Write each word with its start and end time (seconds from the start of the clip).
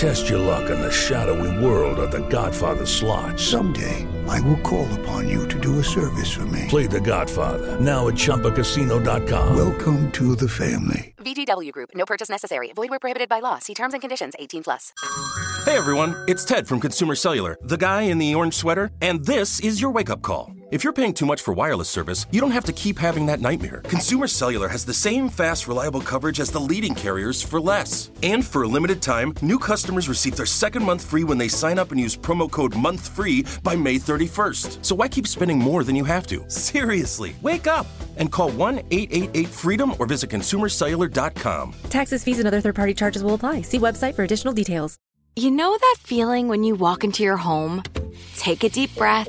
Test 0.00 0.30
your 0.30 0.38
luck 0.38 0.70
in 0.70 0.80
the 0.80 0.90
shadowy 0.90 1.62
world 1.62 1.98
of 1.98 2.10
The 2.10 2.26
Godfather 2.28 2.86
slot. 2.86 3.38
Someday, 3.38 4.06
I 4.26 4.40
will 4.40 4.56
call 4.60 4.90
upon 4.94 5.28
you 5.28 5.46
to 5.48 5.60
do 5.60 5.78
a 5.78 5.84
service 5.84 6.32
for 6.34 6.46
me. 6.46 6.64
Play 6.68 6.86
The 6.86 7.02
Godfather 7.02 7.78
now 7.78 8.08
at 8.08 8.14
ChumbaCasino.com. 8.14 9.54
Welcome 9.54 10.10
to 10.12 10.34
the 10.34 10.48
family. 10.48 11.14
VGW 11.18 11.70
Group. 11.72 11.90
No 11.94 12.06
purchase 12.06 12.30
necessary. 12.30 12.72
Void 12.74 12.88
where 12.88 12.98
prohibited 12.98 13.28
by 13.28 13.40
law. 13.40 13.58
See 13.58 13.74
terms 13.74 13.92
and 13.92 14.00
conditions. 14.00 14.32
18 14.38 14.62
plus. 14.62 14.94
Hey 15.66 15.76
everyone, 15.76 16.16
it's 16.26 16.46
Ted 16.46 16.66
from 16.66 16.80
Consumer 16.80 17.14
Cellular, 17.14 17.58
the 17.60 17.76
guy 17.76 18.04
in 18.04 18.16
the 18.16 18.34
orange 18.34 18.54
sweater, 18.54 18.90
and 19.02 19.22
this 19.26 19.60
is 19.60 19.82
your 19.82 19.90
wake-up 19.90 20.22
call. 20.22 20.50
If 20.70 20.84
you're 20.84 20.92
paying 20.92 21.14
too 21.14 21.26
much 21.26 21.42
for 21.42 21.52
wireless 21.52 21.88
service, 21.88 22.26
you 22.30 22.40
don't 22.40 22.52
have 22.52 22.64
to 22.66 22.72
keep 22.72 22.96
having 22.96 23.26
that 23.26 23.40
nightmare. 23.40 23.80
Consumer 23.88 24.28
Cellular 24.28 24.68
has 24.68 24.84
the 24.84 24.94
same 24.94 25.28
fast, 25.28 25.66
reliable 25.66 26.00
coverage 26.00 26.38
as 26.38 26.52
the 26.52 26.60
leading 26.60 26.94
carriers 26.94 27.42
for 27.42 27.60
less. 27.60 28.12
And 28.22 28.46
for 28.46 28.62
a 28.62 28.68
limited 28.68 29.02
time, 29.02 29.34
new 29.42 29.58
customers 29.58 30.08
receive 30.08 30.36
their 30.36 30.46
second 30.46 30.84
month 30.84 31.04
free 31.04 31.24
when 31.24 31.38
they 31.38 31.48
sign 31.48 31.76
up 31.76 31.90
and 31.90 32.00
use 32.00 32.16
promo 32.16 32.48
code 32.48 32.74
MONTHFREE 32.74 33.64
by 33.64 33.74
May 33.74 33.96
31st. 33.96 34.84
So 34.84 34.94
why 34.94 35.08
keep 35.08 35.26
spending 35.26 35.58
more 35.58 35.82
than 35.82 35.96
you 35.96 36.04
have 36.04 36.28
to? 36.28 36.48
Seriously, 36.48 37.34
wake 37.42 37.66
up 37.66 37.86
and 38.16 38.30
call 38.30 38.52
1-888-FREEDOM 38.52 39.96
or 39.98 40.06
visit 40.06 40.30
consumercellular.com. 40.30 41.74
Taxes, 41.88 42.22
fees, 42.22 42.38
and 42.38 42.46
other 42.46 42.60
third-party 42.60 42.94
charges 42.94 43.24
will 43.24 43.34
apply. 43.34 43.62
See 43.62 43.80
website 43.80 44.14
for 44.14 44.22
additional 44.22 44.54
details. 44.54 44.96
You 45.34 45.50
know 45.50 45.76
that 45.76 45.96
feeling 46.00 46.48
when 46.48 46.62
you 46.62 46.74
walk 46.74 47.02
into 47.02 47.22
your 47.22 47.36
home, 47.36 47.82
take 48.36 48.62
a 48.64 48.68
deep 48.68 48.94
breath, 48.96 49.28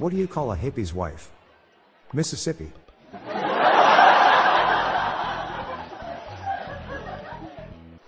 What 0.00 0.10
do 0.12 0.16
you 0.16 0.26
call 0.26 0.50
a 0.50 0.56
hippie's 0.56 0.94
wife? 0.94 1.30
Mississippi. 2.14 2.72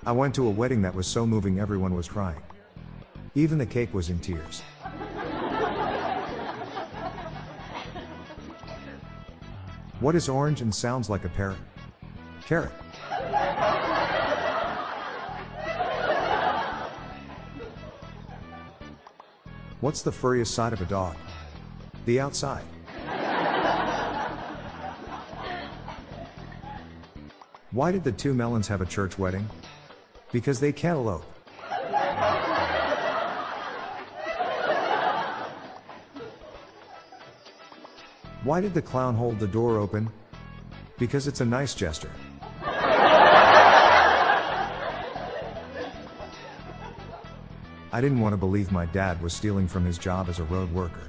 I 0.07 0.11
went 0.11 0.35
to 0.37 0.47
a 0.47 0.51
wedding 0.51 0.81
that 0.81 0.95
was 0.95 1.07
so 1.07 1.27
moving 1.27 1.61
everyone 1.61 1.95
was 1.95 2.09
crying. 2.09 2.41
Even 3.35 3.59
the 3.59 3.67
cake 3.67 3.93
was 3.93 4.09
in 4.09 4.19
tears. 4.21 4.61
What 10.01 10.15
is 10.15 10.31
orange 10.31 10.63
and 10.63 10.75
sounds 10.75 11.11
like 11.11 11.27
a 11.27 11.29
parrot? 11.29 11.59
Carrot. 12.47 12.73
What's 19.83 20.01
the 20.01 20.13
furriest 20.13 20.55
side 20.55 20.73
of 20.73 20.81
a 20.81 20.87
dog? 20.87 21.17
The 22.05 22.21
outside. 22.21 22.65
Why 27.71 27.91
did 27.93 28.05
the 28.05 28.13
two 28.13 28.35
melons 28.35 28.69
have 28.69 28.81
a 28.81 28.87
church 28.87 29.19
wedding? 29.19 29.49
Because 30.31 30.61
they 30.61 30.73
cantaloupe. 30.73 31.25
Why 38.45 38.61
did 38.61 38.75
the 38.75 38.83
clown 38.83 39.15
hold 39.15 39.39
the 39.39 39.47
door 39.47 39.79
open? 39.79 40.11
Because 40.99 41.29
it's 41.29 41.41
a 41.41 41.45
nice 41.45 41.75
gesture. 41.75 42.11
I 47.95 48.01
didn't 48.01 48.21
want 48.21 48.33
to 48.33 48.37
believe 48.37 48.73
my 48.73 48.87
dad 48.87 49.23
was 49.23 49.33
stealing 49.33 49.69
from 49.69 49.85
his 49.85 49.97
job 49.99 50.29
as 50.29 50.41
a 50.41 50.45
road 50.45 50.73
worker. 50.73 51.09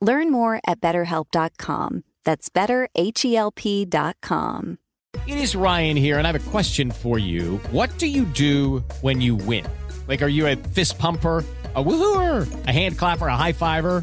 Learn 0.00 0.30
more 0.30 0.60
at 0.66 0.80
betterhelp.com. 0.80 2.04
That's 2.24 2.48
betterhelp.com. 2.48 4.78
It 5.26 5.38
is 5.38 5.56
Ryan 5.56 5.96
here, 5.96 6.18
and 6.18 6.26
I 6.26 6.32
have 6.32 6.46
a 6.46 6.50
question 6.50 6.90
for 6.90 7.18
you. 7.18 7.56
What 7.70 7.96
do 7.98 8.06
you 8.06 8.24
do 8.24 8.80
when 9.00 9.20
you 9.20 9.34
win? 9.34 9.66
Like, 10.06 10.22
are 10.22 10.28
you 10.28 10.46
a 10.46 10.56
fist 10.56 10.98
pumper? 10.98 11.44
A 11.74 11.84
woohooer, 11.84 12.66
a 12.66 12.72
hand 12.72 12.96
clapper, 12.96 13.26
a 13.26 13.36
high 13.36 13.52
fiver. 13.52 14.02